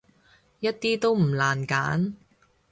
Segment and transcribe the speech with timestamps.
[0.61, 2.13] 一啲都唔難揀